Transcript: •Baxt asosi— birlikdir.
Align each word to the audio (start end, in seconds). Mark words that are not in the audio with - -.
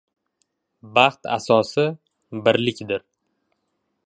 •Baxt 0.95 1.21
asosi— 1.35 1.85
birlikdir. 2.49 3.05